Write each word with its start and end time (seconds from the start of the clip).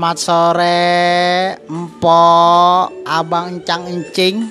Selamat 0.00 0.16
sore, 0.16 0.96
Empok, 1.68 3.04
Abang 3.04 3.60
Encang 3.60 3.84
Encing. 3.84 4.40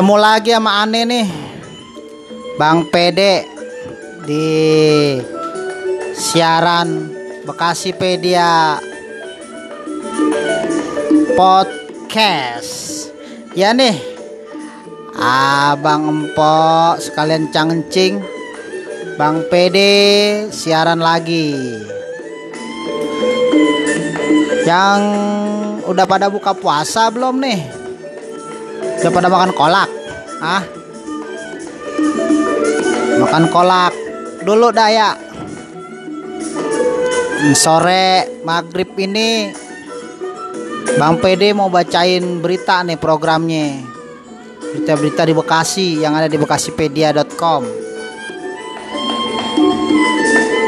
Temu 0.00 0.16
lagi 0.16 0.56
sama 0.56 0.88
Ane 0.88 1.04
nih. 1.04 1.28
Bang 2.56 2.88
Pede 2.88 3.44
di 4.24 4.48
siaran 6.16 7.12
Bekasi 7.44 7.92
Pedia 7.92 8.80
Podcast. 11.36 13.12
Ya 13.52 13.76
nih. 13.76 14.00
Abang 15.20 16.08
Empok 16.08 17.04
sekalian 17.04 17.52
Cang 17.52 17.68
Encing 17.68 18.31
Bang 19.22 19.46
PD 19.46 19.78
siaran 20.50 20.98
lagi. 20.98 21.54
Yang 24.66 25.00
udah 25.86 26.06
pada 26.10 26.26
buka 26.26 26.50
puasa 26.58 27.06
belum 27.06 27.38
nih? 27.38 27.60
Udah 28.98 29.10
pada 29.14 29.30
makan 29.30 29.54
kolak? 29.54 29.86
Ah? 30.42 30.66
Makan 33.22 33.46
kolak 33.54 33.94
dulu 34.42 34.74
dah 34.74 34.90
ya. 34.90 35.14
Sore 37.54 38.42
maghrib 38.42 38.90
ini 38.98 39.54
Bang 40.98 41.22
PD 41.22 41.54
mau 41.54 41.70
bacain 41.70 42.42
berita 42.42 42.82
nih 42.82 42.98
programnya. 42.98 43.86
Berita-berita 44.74 45.22
di 45.22 45.34
Bekasi 45.38 46.02
yang 46.02 46.18
ada 46.18 46.26
di 46.26 46.34
bekasipedia.com. 46.42 47.91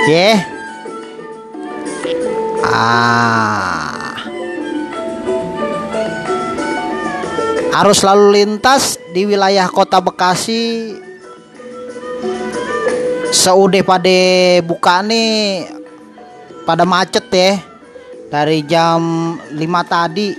Ye. 0.05 0.37
Ah. 2.61 4.21
Arus 7.81 8.05
lalu 8.05 8.39
lintas 8.39 9.01
di 9.17 9.25
wilayah 9.25 9.65
Kota 9.73 10.05
Bekasi 10.05 10.93
seudah 13.35 13.83
pada 13.83 14.21
buka 14.63 15.03
nih 15.03 15.67
pada 16.69 16.87
macet 16.87 17.27
ya 17.35 17.59
dari 18.31 18.63
jam 18.63 19.35
5 19.51 19.59
tadi 19.91 20.37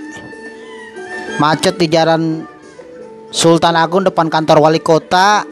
macet 1.36 1.76
di 1.76 1.86
jalan 1.92 2.46
Sultan 3.34 3.76
Agung 3.76 4.06
depan 4.06 4.32
kantor 4.32 4.64
wali 4.64 4.80
kota 4.80 5.44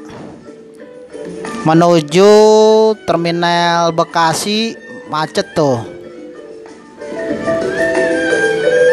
menuju 1.64 2.30
terminal 3.08 3.88
Bekasi 3.96 4.76
macet 5.08 5.56
tuh. 5.56 5.80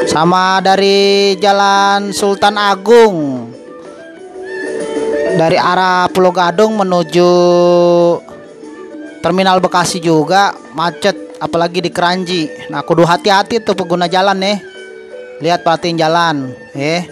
Sama 0.07 0.63
dari 0.63 1.35
jalan 1.35 2.15
Sultan 2.15 2.55
Agung. 2.55 3.47
Dari 5.31 5.55
arah 5.55 6.11
Pulau 6.11 6.31
Gadung 6.35 6.79
menuju 6.79 7.29
terminal 9.19 9.59
Bekasi 9.59 9.99
juga 9.99 10.55
macet 10.71 11.15
apalagi 11.43 11.83
di 11.83 11.91
Keranji. 11.91 12.47
Nah 12.71 12.83
kudu 12.87 13.03
hati-hati 13.03 13.59
tuh 13.59 13.75
pengguna 13.75 14.07
jalan 14.07 14.39
nih. 14.39 14.57
Lihat 15.43 15.67
perhatiin 15.67 15.99
jalan 15.99 16.55
eh. 16.71 17.03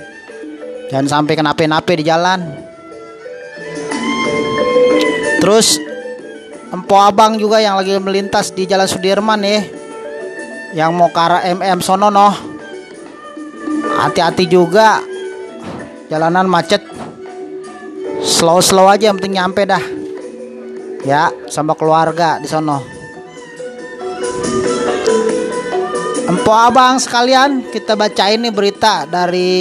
Jangan 0.87 1.07
sampai 1.19 1.35
kenapa-napa 1.35 1.93
di 1.93 2.03
jalan 2.07 2.68
Terus 5.39 5.79
Empo 6.69 7.01
Abang 7.01 7.39
juga 7.41 7.57
yang 7.57 7.81
lagi 7.81 7.97
melintas 7.97 8.53
di 8.53 8.69
Jalan 8.69 8.85
Sudirman 8.85 9.41
ya. 9.41 9.65
Yang 10.77 10.91
mau 10.93 11.09
ke 11.09 11.17
arah 11.17 11.41
MM 11.49 11.81
sono 11.81 12.13
noh. 12.13 12.35
Hati-hati 13.97 14.45
juga. 14.45 15.01
Jalanan 16.11 16.45
macet. 16.45 16.85
Slow-slow 18.21 18.85
aja 18.85 19.09
yang 19.09 19.17
penting 19.17 19.41
nyampe 19.41 19.65
dah. 19.65 19.81
Ya, 21.07 21.33
sama 21.49 21.73
keluarga 21.73 22.37
di 22.37 22.45
sono. 22.45 22.83
Empo 26.29 26.53
Abang 26.53 27.01
sekalian, 27.01 27.65
kita 27.73 27.97
bacain 27.97 28.37
nih 28.37 28.53
berita 28.53 29.09
dari 29.09 29.57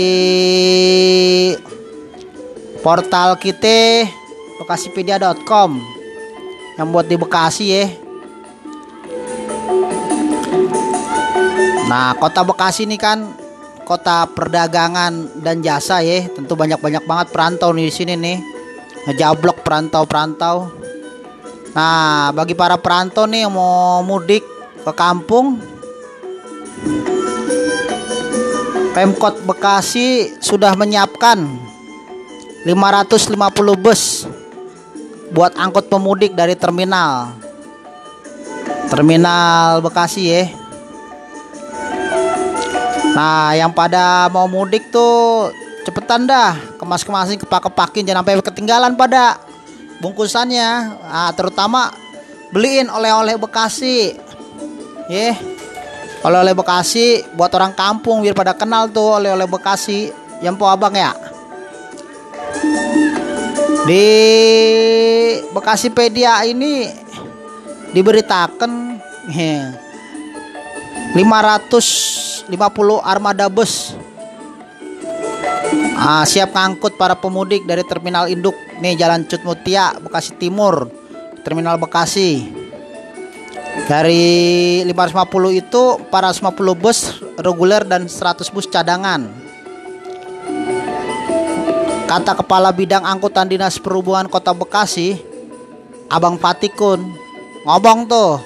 portal 2.84 3.40
kita 3.40 4.04
bekasipedia.com 4.58 5.70
yang 6.78 6.88
buat 6.94 7.06
di 7.06 7.16
Bekasi 7.18 7.66
ya. 7.70 7.84
Nah 11.88 12.14
kota 12.20 12.44
Bekasi 12.44 12.84
ini 12.86 13.00
kan 13.00 13.34
kota 13.82 14.28
perdagangan 14.30 15.42
dan 15.42 15.58
jasa 15.64 16.04
ya. 16.04 16.28
Tentu 16.30 16.54
banyak-banyak 16.54 17.02
banget 17.08 17.26
perantau 17.34 17.74
nih 17.74 17.88
di 17.88 17.94
sini 17.94 18.14
nih. 18.14 18.38
Ngejablok 19.08 19.64
perantau-perantau. 19.64 20.70
Nah 21.72 22.30
bagi 22.36 22.52
para 22.52 22.76
perantau 22.76 23.24
nih 23.26 23.48
yang 23.48 23.54
mau 23.54 24.04
mudik 24.04 24.44
ke 24.82 24.92
kampung 24.94 25.58
Pemkot 28.96 29.46
Bekasi 29.46 30.34
sudah 30.42 30.74
menyiapkan 30.74 31.46
550 32.66 33.78
bus 33.78 34.26
buat 35.32 35.52
angkut 35.56 35.88
pemudik 35.92 36.32
dari 36.32 36.56
terminal. 36.56 37.36
Terminal 38.88 39.84
Bekasi 39.84 40.22
ya. 40.24 40.44
Nah 43.12 43.52
yang 43.52 43.72
pada 43.72 44.32
mau 44.32 44.48
mudik 44.48 44.88
tuh 44.88 45.52
cepetan 45.84 46.24
dah. 46.24 46.56
Kemas-kemasin 46.80 47.40
kepak-kepakin 47.40 48.08
jangan 48.08 48.24
sampai 48.24 48.40
ketinggalan 48.40 48.92
pada 48.96 49.36
bungkusannya. 50.00 50.96
Nah, 51.04 51.30
terutama 51.36 51.92
beliin 52.54 52.88
oleh-oleh 52.88 53.36
Bekasi 53.36 54.16
ya. 55.12 55.32
Yeah. 55.32 55.36
oleh-oleh 56.18 56.50
Bekasi 56.50 57.22
buat 57.38 57.54
orang 57.54 57.78
kampung 57.78 58.26
biar 58.26 58.34
pada 58.34 58.50
kenal 58.56 58.88
tuh 58.88 59.20
oleh-oleh 59.20 59.46
Bekasi. 59.46 60.10
Yang 60.38 60.54
po 60.54 60.70
abang 60.70 60.94
ya 60.94 61.27
di 63.88 64.04
Bekasi 65.48 65.88
Pedia 65.88 66.44
ini 66.44 66.92
diberitakan 67.96 69.00
550 71.16 72.52
armada 73.00 73.48
bus. 73.48 73.96
Ah, 75.98 76.22
siap 76.28 76.52
ngangkut 76.52 77.00
para 77.00 77.16
pemudik 77.16 77.64
dari 77.64 77.82
terminal 77.88 78.28
induk 78.28 78.54
nih 78.78 78.94
Jalan 78.94 79.26
Cut 79.26 79.42
Mutia 79.42 79.96
Bekasi 79.98 80.36
Timur 80.36 80.92
Terminal 81.40 81.80
Bekasi. 81.80 82.44
Dari 83.88 84.84
550 84.84 85.64
itu 85.64 85.82
450 86.12 86.76
bus 86.76 87.24
reguler 87.40 87.88
dan 87.88 88.04
100 88.04 88.52
bus 88.52 88.68
cadangan 88.68 89.47
Kata 92.08 92.32
Kepala 92.40 92.72
Bidang 92.72 93.04
Angkutan 93.04 93.52
Dinas 93.52 93.76
Perhubungan 93.76 94.32
Kota 94.32 94.56
Bekasi, 94.56 95.20
Abang 96.08 96.40
Patikun, 96.40 97.04
ngomong 97.68 98.08
tuh 98.08 98.40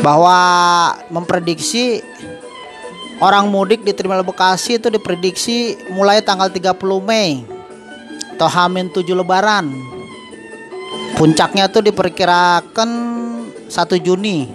bahwa 0.00 0.40
memprediksi 1.12 2.00
orang 3.20 3.52
mudik 3.52 3.84
di 3.84 3.92
Terminal 3.92 4.24
Bekasi 4.24 4.80
itu 4.80 4.88
diprediksi 4.88 5.76
mulai 5.92 6.24
tanggal 6.24 6.48
30 6.48 6.72
Mei 7.04 7.44
atau 8.32 8.48
Hamin 8.48 8.88
7 8.88 9.04
Lebaran. 9.12 9.68
Puncaknya 11.20 11.68
tuh 11.68 11.84
diperkirakan 11.84 12.90
1 13.68 13.76
Juni 14.00 14.48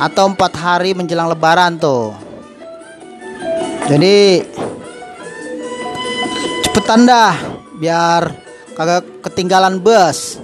atau 0.00 0.32
empat 0.32 0.56
hari 0.56 0.96
menjelang 0.96 1.28
Lebaran 1.28 1.76
tuh. 1.76 2.16
Jadi 3.92 4.40
cepetan 6.84 7.08
dah 7.08 7.32
biar 7.80 8.28
kagak 8.76 9.24
ketinggalan 9.24 9.80
bus. 9.80 10.36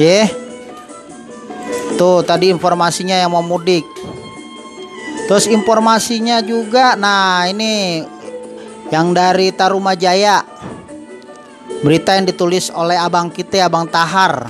Ya 0.00 0.24
yeah. 0.24 0.28
tuh 2.00 2.24
tadi 2.24 2.48
informasinya 2.48 3.12
yang 3.12 3.28
mau 3.28 3.44
mudik. 3.44 3.84
Terus 5.28 5.52
informasinya 5.52 6.40
juga 6.40 6.96
nah 6.96 7.44
ini 7.44 8.00
yang 8.88 9.12
dari 9.12 9.52
Tarumajaya. 9.52 10.48
Berita 11.84 12.16
yang 12.16 12.24
ditulis 12.24 12.72
oleh 12.72 12.96
abang 12.96 13.28
kita 13.28 13.68
abang 13.68 13.84
Tahar. 13.84 14.48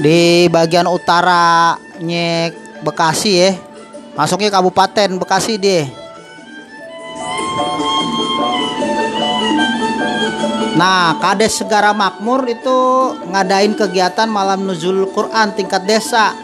Di 0.00 0.48
bagian 0.48 0.88
utara 0.88 1.76
nyek 2.00 2.80
Bekasi 2.80 3.32
ya 3.36 3.75
Masuknya 4.16 4.48
Kabupaten 4.48 5.20
Bekasi 5.20 5.60
dia. 5.60 5.84
Nah, 10.76 11.16
Kades 11.20 11.60
Segara 11.60 11.96
Makmur 11.96 12.44
itu 12.48 12.78
ngadain 13.32 13.72
kegiatan 13.76 14.28
malam 14.28 14.64
nuzul 14.64 15.08
Quran 15.12 15.52
tingkat 15.56 15.84
desa. 15.88 16.36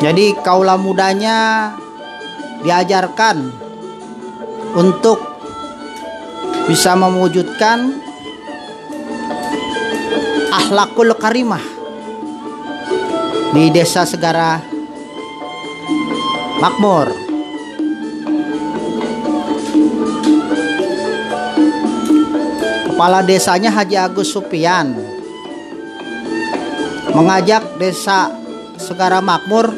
Jadi 0.00 0.36
kaula 0.44 0.76
mudanya 0.76 1.72
diajarkan 2.64 3.48
untuk 4.76 5.20
bisa 6.64 6.96
mewujudkan 6.96 8.04
akhlakul 10.48 11.12
karimah 11.16 11.60
di 13.52 13.68
desa 13.68 14.08
Segara 14.08 14.73
Makmur. 16.62 17.08
Kepala 22.94 23.26
desanya 23.26 23.74
Haji 23.74 23.96
Agus 23.98 24.30
Supian 24.30 24.94
mengajak 27.14 27.78
desa 27.78 28.30
Segara 28.78 29.18
Makmur 29.18 29.70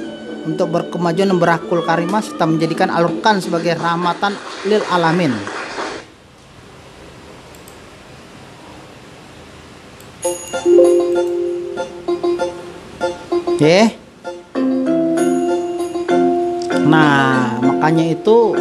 untuk 0.46 0.70
berkemajuan 0.72 1.32
dan 1.32 1.40
berakul 1.40 1.82
karimah 1.82 2.22
serta 2.22 2.46
menjadikan 2.46 2.88
Alurkan 2.88 3.42
sebagai 3.42 3.76
rahmatan 3.76 4.36
lil 4.64 4.80
alamin. 4.88 5.34
Oke. 13.56 14.05
Nah, 16.96 17.60
makanya 17.60 18.08
itu 18.08 18.56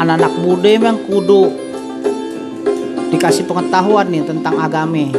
anak-anak 0.00 0.32
muda 0.40 0.70
memang 0.80 0.96
kudu 1.04 1.52
dikasih 3.12 3.44
pengetahuan 3.44 4.08
nih 4.08 4.24
tentang 4.24 4.56
agama. 4.56 5.12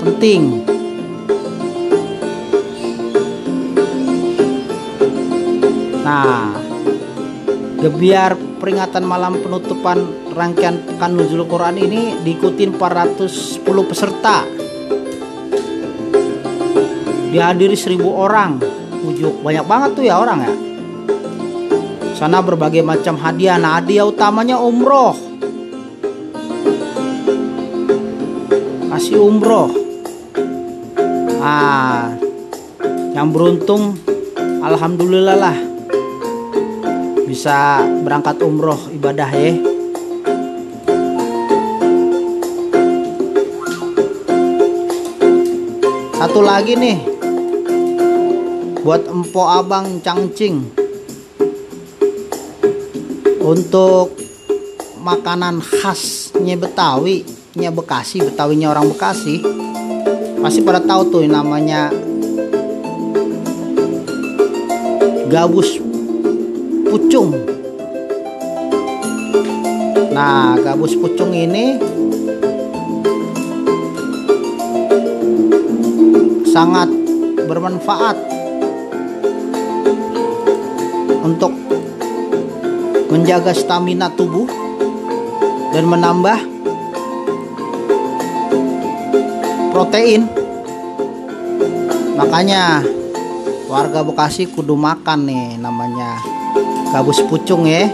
Penting. 0.00 0.64
Nah 6.00 6.57
gebiar 7.78 8.34
peringatan 8.58 9.06
malam 9.06 9.38
penutupan 9.38 10.02
rangkaian 10.34 10.82
Pekan 10.82 11.14
Nuzul 11.14 11.46
Quran 11.46 11.78
ini 11.78 12.18
diikuti 12.26 12.66
410 12.66 13.62
peserta 13.86 14.42
dihadiri 17.30 17.78
1000 17.78 18.02
orang 18.02 18.58
ujuk 19.06 19.46
banyak 19.46 19.62
banget 19.62 19.90
tuh 19.94 20.04
ya 20.04 20.18
orang 20.18 20.42
ya 20.42 20.52
sana 22.18 22.42
berbagai 22.42 22.82
macam 22.82 23.14
hadiah. 23.14 23.62
Nah, 23.62 23.78
hadiah 23.78 24.02
utamanya 24.02 24.58
umroh. 24.58 25.14
Kasih 28.90 29.22
umroh. 29.22 29.70
Ah, 31.38 32.10
yang 33.14 33.30
beruntung, 33.30 33.94
alhamdulillah 34.66 35.38
lah 35.38 35.67
bisa 37.28 37.84
berangkat 38.00 38.40
umroh 38.40 38.88
ibadah 38.88 39.28
ya. 39.28 39.52
Satu 46.16 46.40
lagi 46.40 46.72
nih. 46.72 46.98
Buat 48.80 49.12
empo 49.12 49.44
abang 49.44 50.00
cangcing. 50.00 50.64
Untuk 53.44 54.16
makanan 55.04 55.60
khasnya 55.60 56.56
Betawi 56.56 57.28
nya 57.60 57.68
Bekasi 57.68 58.24
Betawinya 58.24 58.72
orang 58.72 58.88
Bekasi. 58.88 59.44
Pasti 60.40 60.64
pada 60.64 60.80
tahu 60.80 61.12
tuh 61.12 61.22
namanya 61.28 61.92
gabus 65.28 65.87
pucung 67.08 67.32
nah 70.12 70.60
gabus 70.60 70.92
pucung 70.92 71.32
ini 71.32 71.80
sangat 76.52 76.92
bermanfaat 77.48 78.12
untuk 81.24 81.56
menjaga 83.08 83.56
stamina 83.56 84.12
tubuh 84.12 84.44
dan 85.72 85.88
menambah 85.88 86.36
protein. 89.72 90.28
Makanya 92.20 92.84
warga 93.72 94.04
Bekasi 94.04 94.44
kudu 94.52 94.76
makan 94.76 95.24
nih 95.24 95.56
namanya 95.56 96.27
gabus 96.92 97.20
pucung 97.28 97.68
ya. 97.68 97.88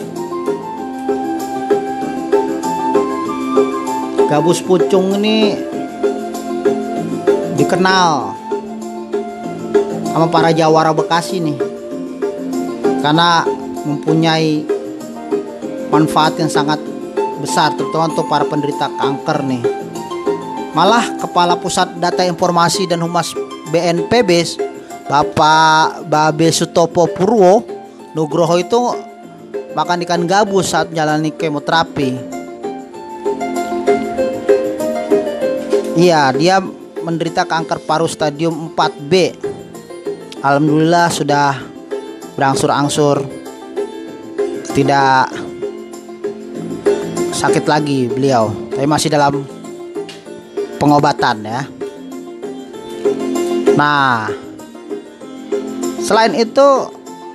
Gabus 4.30 4.62
pucung 4.62 5.14
ini 5.18 5.54
dikenal 7.54 8.34
sama 10.10 10.26
para 10.30 10.50
jawara 10.50 10.90
Bekasi 10.90 11.38
nih 11.38 11.58
karena 13.02 13.46
mempunyai 13.84 14.66
manfaat 15.90 16.38
yang 16.40 16.50
sangat 16.50 16.80
besar 17.38 17.74
terutama 17.76 18.10
untuk 18.10 18.26
para 18.26 18.46
penderita 18.46 18.90
kanker 18.94 19.38
nih. 19.44 19.62
Malah 20.74 21.18
Kepala 21.22 21.54
Pusat 21.54 22.02
Data 22.02 22.26
Informasi 22.26 22.90
dan 22.90 22.98
Humas 23.06 23.30
BNPB 23.70 24.58
Bapak 25.06 26.02
Babe 26.10 26.50
Sutopo 26.50 27.06
Purwo 27.06 27.73
Nugroho 28.14 28.56
itu 28.62 28.78
makan 29.74 30.06
ikan 30.06 30.22
gabus 30.24 30.70
saat 30.70 30.90
menjalani 30.94 31.34
kemoterapi. 31.34 32.14
Iya, 35.94 36.30
dia 36.34 36.62
menderita 37.02 37.42
kanker 37.42 37.82
paru 37.82 38.06
stadium 38.06 38.70
4B. 38.74 39.34
Alhamdulillah 40.42 41.10
sudah 41.10 41.58
berangsur-angsur 42.34 43.22
tidak 44.74 45.30
sakit 47.30 47.64
lagi 47.66 48.10
beliau 48.10 48.50
tapi 48.74 48.86
masih 48.90 49.06
dalam 49.06 49.46
pengobatan 50.82 51.46
ya 51.46 51.62
nah 53.78 54.26
selain 56.02 56.34
itu 56.34 56.66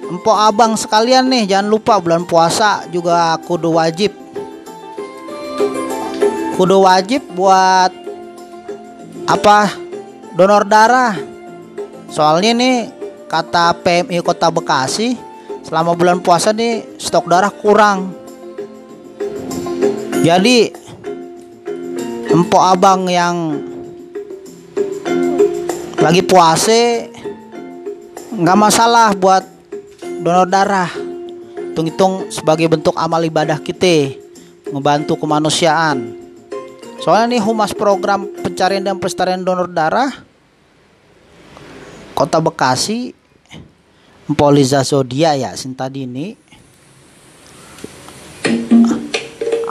empok 0.09 0.33
abang 0.33 0.73
sekalian 0.73 1.29
nih 1.29 1.45
jangan 1.45 1.69
lupa 1.69 2.01
bulan 2.01 2.25
puasa 2.25 2.89
juga 2.89 3.37
kudu 3.45 3.77
wajib. 3.77 4.09
Kudu 6.57 6.81
wajib 6.83 7.23
buat 7.37 7.93
apa? 9.29 9.69
Donor 10.33 10.65
darah. 10.65 11.13
Soalnya 12.09 12.57
nih 12.57 12.75
kata 13.29 13.77
PMI 13.85 14.25
Kota 14.25 14.49
Bekasi 14.49 15.13
selama 15.61 15.93
bulan 15.93 16.19
puasa 16.25 16.49
nih 16.49 16.97
stok 16.97 17.29
darah 17.29 17.53
kurang. 17.53 18.09
Jadi 20.25 20.73
empok 22.33 22.63
abang 22.65 23.05
yang 23.07 23.61
lagi 26.01 26.25
puase 26.25 27.07
nggak 28.33 28.57
masalah 28.57 29.11
buat 29.15 29.58
donor 30.19 30.47
darah. 30.47 30.91
Hitung-hitung 31.71 32.27
sebagai 32.27 32.67
bentuk 32.67 32.91
amal 32.99 33.23
ibadah 33.23 33.55
kita 33.55 34.11
membantu 34.69 35.15
kemanusiaan. 35.15 36.11
Soalnya 36.99 37.39
nih 37.39 37.43
humas 37.43 37.71
program 37.71 38.27
pencarian 38.43 38.83
dan 38.83 38.99
pelestarian 38.99 39.39
donor 39.39 39.71
darah 39.71 40.11
kota 42.11 42.43
Bekasi 42.43 43.15
Empoliza 44.27 44.83
Zodia 44.83 45.39
ya 45.39 45.55
tadi 45.55 46.03
ini. 46.03 46.35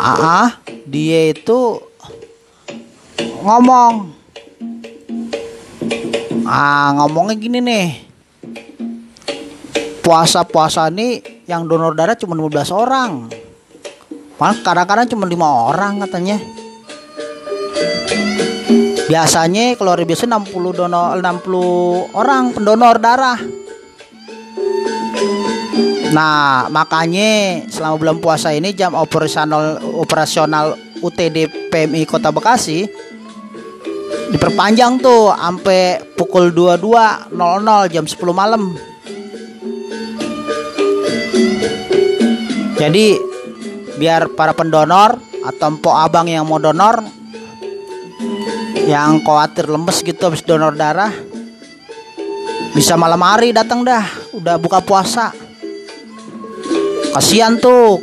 Ah 0.01 0.57
dia 0.89 1.37
itu 1.37 1.77
ngomong. 3.45 4.17
Ah 6.49 6.97
ngomongnya 6.97 7.37
gini 7.37 7.61
nih 7.61 8.08
puasa-puasa 10.09 10.89
nih 10.89 11.45
yang 11.45 11.69
donor 11.69 11.93
darah 11.93 12.17
cuma 12.17 12.33
15 12.33 12.73
orang. 12.73 13.29
Malah 14.41 14.57
kadang-kadang 14.65 15.05
cuma 15.13 15.29
lima 15.29 15.69
orang 15.69 16.01
katanya. 16.01 16.41
Biasanya 19.05 19.77
hari 19.77 20.09
biasa 20.09 20.25
60 20.25 20.49
donor 20.73 21.21
60 21.21 22.17
orang 22.17 22.57
pendonor 22.57 22.97
darah. 22.97 23.37
Nah, 26.09 26.73
makanya 26.73 27.69
selama 27.69 28.01
bulan 28.01 28.17
puasa 28.25 28.57
ini 28.57 28.73
jam 28.73 28.97
operasional 28.97 29.77
operasional 29.93 30.73
UTD 31.05 31.69
PMI 31.69 32.09
Kota 32.09 32.33
Bekasi 32.33 32.89
diperpanjang 34.33 35.05
tuh 35.05 35.37
sampai 35.37 36.01
pukul 36.17 36.49
22.00 36.57 37.93
jam 37.93 38.09
10 38.09 38.17
malam. 38.33 38.73
Jadi 42.79 43.19
biar 43.99 44.31
para 44.33 44.55
pendonor 44.55 45.19
atau 45.43 45.67
empok 45.75 45.95
abang 45.99 46.31
yang 46.31 46.47
mau 46.47 46.63
donor 46.63 47.03
yang 48.87 49.21
khawatir 49.27 49.67
lemes 49.67 50.01
gitu 50.01 50.31
habis 50.31 50.47
donor 50.47 50.73
darah 50.73 51.11
bisa 52.79 52.95
malam 52.95 53.19
hari 53.27 53.51
datang 53.51 53.83
dah 53.83 54.07
udah 54.39 54.55
buka 54.55 54.79
puasa. 54.79 55.35
Kasihan 57.11 57.59
tuh 57.59 57.99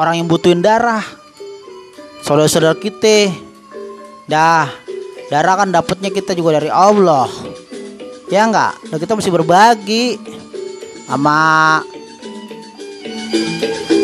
orang 0.00 0.16
yang 0.16 0.26
butuhin 0.32 0.64
darah 0.64 1.04
saudara-saudara 2.24 2.72
kita. 2.80 3.28
Dah 4.24 4.64
darah 5.28 5.54
kan 5.60 5.68
dapatnya 5.68 6.08
kita 6.08 6.32
juga 6.32 6.56
dari 6.56 6.72
Allah. 6.72 7.28
Ya 8.32 8.48
enggak 8.48 8.80
dan 8.88 8.96
kita 8.96 9.12
mesti 9.12 9.28
berbagi 9.28 10.16
sama 11.04 11.84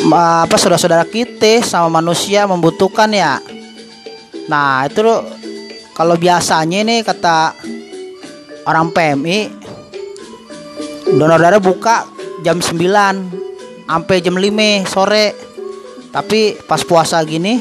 apa 0.08 0.56
saudara-saudara 0.56 1.04
kita 1.04 1.60
sama 1.60 2.00
manusia 2.00 2.48
membutuhkan 2.48 3.12
ya? 3.12 3.44
Nah 4.48 4.88
itu 4.88 5.04
kalau 5.92 6.16
biasanya 6.16 6.80
nih 6.80 7.04
kata 7.04 7.52
orang 8.64 8.88
PMI 8.94 9.52
donor 11.12 11.36
darah 11.36 11.60
buka 11.60 12.08
jam 12.40 12.62
9 12.64 12.80
sampai 13.84 14.16
jam 14.24 14.36
5 14.36 14.88
sore. 14.88 15.26
Tapi 16.08 16.56
pas 16.64 16.80
puasa 16.88 17.20
gini 17.20 17.60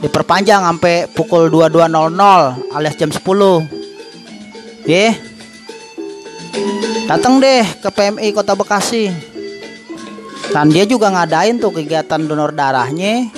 diperpanjang 0.00 0.64
sampai 0.64 1.12
pukul 1.12 1.52
22.00 1.52 2.72
alias 2.72 2.96
jam 2.96 3.12
10 3.12 4.88
ye? 4.88 5.12
Datang 7.04 7.36
deh 7.36 7.68
ke 7.84 7.88
PMI 7.92 8.32
Kota 8.32 8.56
Bekasi 8.56 9.33
dan 10.50 10.68
dia 10.68 10.84
juga 10.84 11.08
ngadain 11.08 11.56
tuh 11.56 11.72
kegiatan 11.72 12.20
donor 12.20 12.52
darahnya 12.52 13.30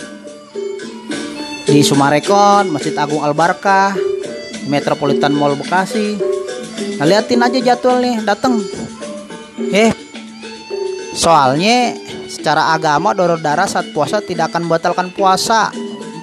di 1.66 1.80
Sumarekon, 1.82 2.72
Masjid 2.72 2.94
Agung 2.96 3.22
Al 3.22 3.34
Barkah, 3.34 3.92
Metropolitan 4.70 5.34
Mall 5.34 5.58
Bekasi. 5.58 6.18
Nah, 6.96 7.06
liatin 7.06 7.42
aja 7.42 7.58
jadwal 7.58 7.98
nih, 8.00 8.22
datang. 8.22 8.62
Eh, 9.74 9.90
Soalnya 11.16 11.96
secara 12.28 12.76
agama 12.76 13.16
donor 13.16 13.40
darah 13.40 13.64
saat 13.64 13.88
puasa 13.96 14.20
tidak 14.20 14.52
akan 14.52 14.68
membatalkan 14.68 15.08
puasa. 15.16 15.72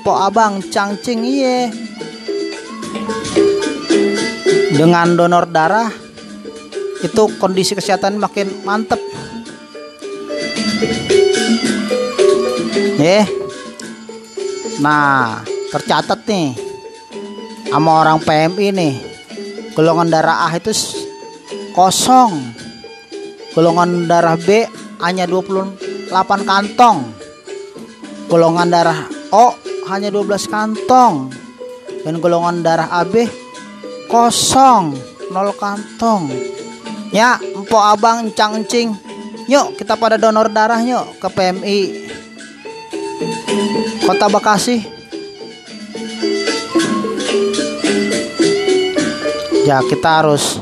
Po 0.05 0.13
abang 0.13 0.61
cangcing 0.61 1.25
iye. 1.25 1.73
Dengan 4.69 5.17
donor 5.17 5.49
darah 5.49 5.89
itu 7.01 7.23
kondisi 7.41 7.73
kesehatan 7.73 8.21
makin 8.21 8.53
mantep. 8.61 9.01
Eh. 13.03 13.27
Nah, 14.79 15.43
tercatat 15.75 16.23
nih 16.23 16.55
sama 17.67 17.99
orang 17.99 18.23
PMI 18.23 18.71
nih. 18.71 18.95
Golongan 19.75 20.07
darah 20.07 20.47
A 20.47 20.55
itu 20.55 20.71
kosong. 21.75 22.31
Golongan 23.51 24.07
darah 24.07 24.39
B 24.39 24.63
hanya 25.03 25.27
28 25.27 26.15
kantong. 26.47 27.11
Golongan 28.31 28.71
darah 28.71 29.03
O 29.35 29.51
hanya 29.91 30.07
12 30.07 30.47
kantong. 30.47 31.27
Dan 32.07 32.23
golongan 32.23 32.63
darah 32.63 32.87
AB 33.03 33.27
kosong, 34.07 34.95
0 35.27 35.51
kantong. 35.59 36.31
Ya, 37.11 37.35
empo 37.35 37.83
abang 37.83 38.31
encang 38.31 38.63
encing. 38.63 38.95
Yuk 39.51 39.75
kita 39.75 39.99
pada 39.99 40.15
donor 40.15 40.47
darah 40.47 40.79
yuk 40.79 41.19
ke 41.19 41.27
PMI 41.27 42.02
Kota 44.03 44.27
Bekasi. 44.27 44.77
Ya 49.63 49.79
kita 49.87 50.21
harus 50.21 50.59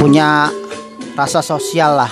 punya 0.00 0.50
rasa 1.14 1.38
sosial 1.38 1.94
lah 1.94 2.10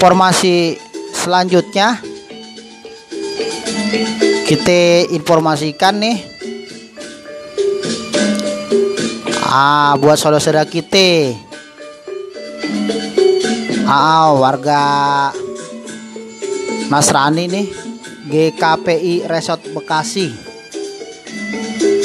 informasi 0.00 0.80
selanjutnya 1.12 2.00
kita 4.48 5.12
informasikan 5.12 6.00
nih 6.00 6.29
ah 9.50 9.98
buat 9.98 10.14
saudara-saudara 10.14 10.62
kita. 10.70 11.34
Ah 13.90 14.30
warga 14.38 14.82
Nasrani 16.86 17.50
nih 17.50 17.66
GKPI 18.30 19.26
Resort 19.26 19.66
Bekasi. 19.74 20.30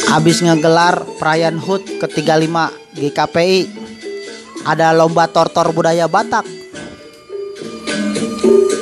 Habis 0.10 0.42
ngegelar 0.42 1.06
perayaan 1.22 1.62
HUT 1.62 2.02
ke-35 2.02 2.56
GKPI 2.98 3.60
ada 4.66 4.90
lomba 4.98 5.30
tortor 5.30 5.70
budaya 5.70 6.10
Batak. 6.10 6.46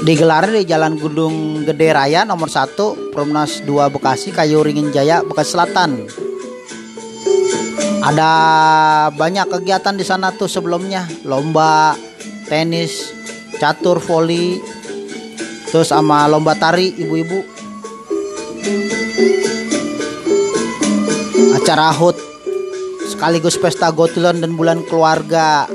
Digelar 0.04 0.52
di 0.52 0.68
Jalan 0.68 1.00
Gunung 1.00 1.64
Gede 1.64 1.96
Raya 1.96 2.28
nomor 2.28 2.52
1 2.52 3.16
Promnas 3.16 3.64
2 3.64 3.88
Bekasi 3.88 4.36
Kayu 4.36 4.60
Ringin 4.60 4.92
Jaya 4.92 5.24
Bekasi 5.24 5.56
Selatan 5.56 6.04
ada 8.00 8.32
banyak 9.14 9.46
kegiatan 9.52 9.94
di 9.94 10.06
sana 10.08 10.34
tuh 10.34 10.50
sebelumnya. 10.50 11.06
Lomba 11.28 11.94
tenis 12.50 13.14
catur 13.62 14.02
voli 14.02 14.58
terus 15.70 15.90
sama 15.94 16.26
lomba 16.26 16.58
tari 16.58 16.94
ibu-ibu. 16.98 17.40
Acara 21.54 21.94
HUT 21.94 22.18
sekaligus 23.10 23.56
pesta 23.56 23.88
Gotulan 23.94 24.42
dan 24.42 24.58
bulan 24.58 24.82
keluarga. 24.84 25.70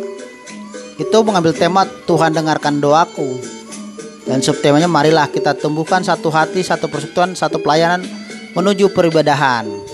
Itu 0.98 1.22
mengambil 1.22 1.54
tema 1.54 1.86
Tuhan 2.04 2.34
dengarkan 2.34 2.82
doaku. 2.82 3.38
Dan 4.28 4.44
subtemanya 4.44 4.90
marilah 4.90 5.32
kita 5.32 5.56
tumbuhkan 5.56 6.04
satu 6.04 6.28
hati, 6.28 6.60
satu 6.60 6.92
persatuan, 6.92 7.32
satu 7.32 7.64
pelayanan 7.64 8.04
menuju 8.52 8.92
peribadahan. 8.92 9.87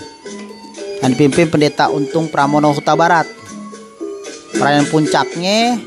Dan 1.05 1.13
dipimpin 1.13 1.53
pendeta 1.53 1.93
Untung 1.93 2.33
Pramono 2.33 2.73
Huta 2.73 2.97
Barat. 2.97 3.29
Perayaan 4.57 4.89
puncaknya 4.89 5.77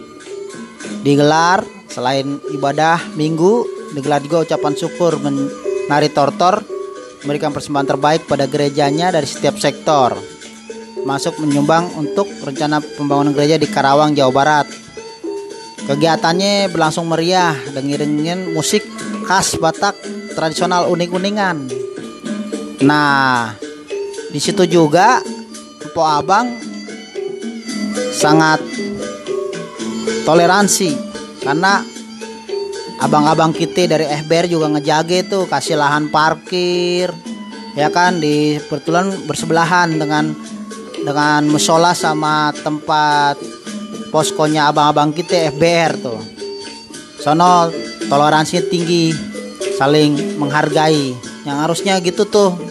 digelar 1.03 1.67
selain 1.91 2.39
ibadah 2.55 3.03
minggu, 3.19 3.67
digelar 3.99 4.23
juga 4.23 4.47
ucapan 4.47 4.79
syukur 4.79 5.19
menari 5.19 6.15
tortor, 6.15 6.63
memberikan 7.27 7.51
persembahan 7.51 7.99
terbaik 7.99 8.31
pada 8.31 8.47
gerejanya 8.47 9.11
dari 9.11 9.27
setiap 9.27 9.59
sektor. 9.59 10.15
Masuk 11.03 11.43
menyumbang 11.43 11.99
untuk 11.99 12.31
rencana 12.47 12.79
pembangunan 12.79 13.35
gereja 13.35 13.59
di 13.59 13.67
Karawang, 13.67 14.15
Jawa 14.15 14.31
Barat 14.31 14.71
Kegiatannya 15.89 16.69
berlangsung 16.69 17.09
meriah 17.09 17.59
ngiringin 17.73 18.53
musik 18.53 18.85
khas 19.25 19.57
Batak 19.57 19.97
tradisional 20.37 20.93
uning-uningan. 20.93 21.65
Nah, 22.85 23.57
di 24.29 24.41
situ 24.41 24.69
juga 24.69 25.25
Po 25.97 26.05
Abang 26.05 26.53
sangat 28.13 28.61
toleransi. 30.29 30.91
Karena 31.41 31.81
abang-abang 33.01 33.55
kita 33.57 33.89
dari 33.89 34.05
FBR 34.05 34.51
juga 34.51 34.67
ngejage 34.75 35.31
tuh 35.31 35.49
kasih 35.49 35.79
lahan 35.79 36.11
parkir 36.11 37.09
ya 37.79 37.95
kan 37.95 38.19
di 38.19 38.59
pertulan 38.67 39.15
bersebelahan 39.23 39.95
dengan 39.95 40.35
dengan 40.99 41.47
musola 41.47 41.95
sama 41.95 42.51
tempat 42.51 43.39
poskonya 44.11 44.69
abang-abang 44.69 45.15
kita 45.15 45.55
FBR 45.55 45.93
tuh. 46.03 46.21
Sono 47.23 47.71
toleransi 48.11 48.67
tinggi 48.67 49.15
saling 49.79 50.37
menghargai. 50.37 51.15
Yang 51.47 51.59
harusnya 51.65 51.95
gitu 52.05 52.29
tuh 52.29 52.68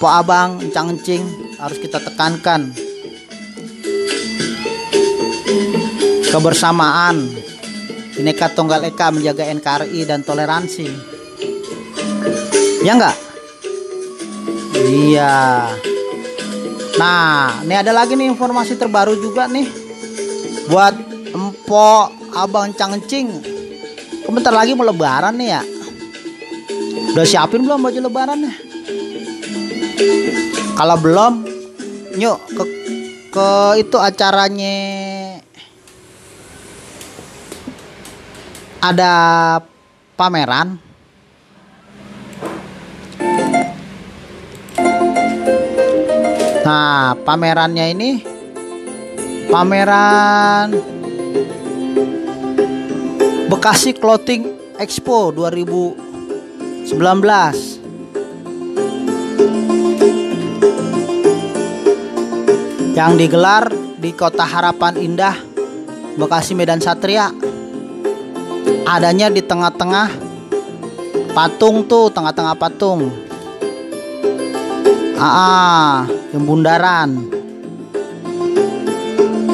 po 0.00 0.08
abang 0.08 0.60
encang 0.60 0.96
encing 0.96 1.22
harus 1.60 1.76
kita 1.76 2.00
tekankan 2.00 2.72
kebersamaan 6.32 7.42
Bineka 8.12 8.52
Tunggal 8.52 8.84
Eka 8.92 9.08
menjaga 9.08 9.48
NKRI 9.48 10.04
dan 10.04 10.20
toleransi. 10.20 10.84
Ya 12.84 12.92
enggak? 12.92 13.16
Iya. 14.76 15.36
Nah, 17.00 17.64
ini 17.64 17.72
ada 17.72 17.92
lagi 17.96 18.12
nih 18.12 18.28
informasi 18.28 18.76
terbaru 18.76 19.16
juga 19.16 19.48
nih. 19.48 19.64
Buat 20.68 20.94
empok 21.32 22.36
abang 22.36 22.76
cangcing. 22.76 23.32
Kebentar 24.28 24.52
lagi 24.52 24.76
mau 24.76 24.84
lebaran 24.84 25.32
nih 25.40 25.48
ya. 25.56 25.62
Udah 27.16 27.24
siapin 27.24 27.64
belum 27.64 27.80
baju 27.80 27.96
lebarannya? 27.96 28.71
Kalau 30.76 30.96
belum, 30.98 31.32
yuk 32.18 32.38
ke 32.52 32.64
ke 33.32 33.48
itu 33.80 33.96
acaranya 33.96 34.76
ada 38.82 39.12
pameran 40.18 40.82
Nah, 46.62 47.18
pamerannya 47.26 47.90
ini 47.90 48.22
pameran 49.50 50.70
Bekasi 53.50 53.98
Clothing 53.98 54.46
Expo 54.78 55.34
2019. 55.34 57.71
Yang 62.92 63.12
digelar 63.24 63.72
di 63.96 64.12
Kota 64.12 64.44
Harapan 64.44 65.00
Indah, 65.00 65.32
Bekasi 66.20 66.52
Medan 66.52 66.76
Satria. 66.76 67.32
Adanya 68.84 69.32
di 69.32 69.40
tengah-tengah 69.40 70.12
patung 71.32 71.88
tuh, 71.88 72.12
tengah-tengah 72.12 72.52
patung. 72.52 73.08
Ah, 75.16 76.04
yang 76.36 76.44
bundaran. 76.44 77.32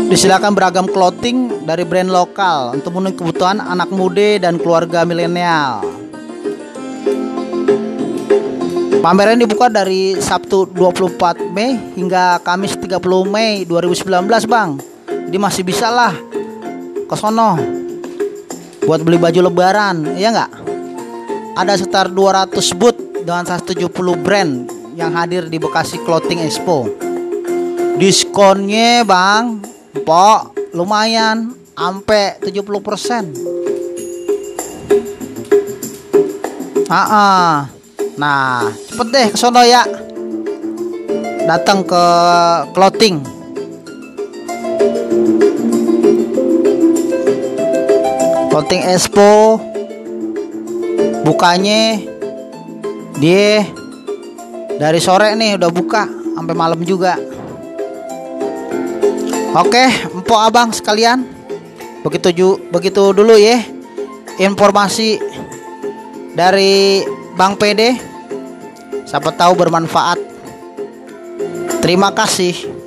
Disilakan 0.09 0.57
beragam 0.57 0.90
clothing 0.90 1.62
dari 1.62 1.87
brand 1.87 2.11
lokal 2.11 2.75
untuk 2.75 2.97
memenuhi 2.97 3.23
kebutuhan 3.23 3.62
anak 3.62 3.92
muda 3.92 4.42
dan 4.42 4.59
keluarga 4.59 5.07
milenial. 5.07 5.88
Pameran 8.98 9.38
dibuka 9.38 9.70
dari 9.70 10.18
Sabtu 10.18 10.66
24 10.74 11.54
Mei 11.54 11.78
hingga 11.94 12.42
Kamis 12.42 12.74
30 12.74 12.98
Mei 13.30 13.62
2019, 13.62 14.26
Bang. 14.50 14.82
Jadi 15.06 15.38
masih 15.38 15.62
bisa 15.62 15.86
lah 15.86 16.10
ke 17.06 17.14
sono 17.14 17.54
buat 18.82 18.98
beli 19.06 19.20
baju 19.20 19.46
lebaran, 19.46 20.18
ya 20.18 20.34
nggak? 20.34 20.50
Ada 21.54 21.78
sekitar 21.78 22.10
200 22.10 22.58
booth 22.74 23.22
dengan 23.22 23.46
170 23.46 23.86
brand 24.18 24.66
yang 24.98 25.14
hadir 25.14 25.46
di 25.46 25.62
Bekasi 25.62 26.02
Clothing 26.02 26.42
Expo. 26.42 26.90
Diskonnya 28.02 29.06
bang, 29.06 29.62
pok 30.02 30.58
lumayan, 30.74 31.54
sampai 31.78 32.42
70 32.42 32.82
persen. 32.82 33.30
Ah, 36.90 37.68
nah 38.18 38.66
cepet 38.90 39.07
deh 39.14 39.26
ke 39.31 39.38
sono 39.38 39.62
ya. 39.62 39.87
Datang 41.48 41.87
ke 41.87 42.04
clothing. 42.76 43.24
Clothing 48.52 48.83
Expo 48.85 49.62
bukanya 51.24 52.02
dia 53.16 53.64
dari 54.78 55.00
sore 55.02 55.33
nih 55.35 55.57
udah 55.57 55.70
buka 55.72 56.04
sampai 56.37 56.54
malam 56.54 56.81
juga. 56.83 57.16
Oke, 59.57 59.88
empok 60.12 60.40
abang 60.42 60.70
sekalian. 60.70 61.24
Begitu 62.07 62.28
ju, 62.31 62.48
begitu 62.70 63.11
dulu 63.11 63.35
ya 63.35 63.59
informasi 64.38 65.18
dari 66.38 67.02
Bang 67.35 67.59
PD. 67.59 68.08
Siapa 69.09 69.33
tahu 69.33 69.57
bermanfaat. 69.57 70.21
Terima 71.81 72.12
kasih. 72.12 72.77